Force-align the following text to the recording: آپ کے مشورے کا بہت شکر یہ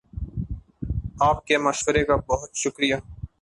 آپ 1.21 1.45
کے 1.45 1.57
مشورے 1.57 2.03
کا 2.05 2.15
بہت 2.27 2.55
شکر 2.55 2.83
یہ 2.83 2.95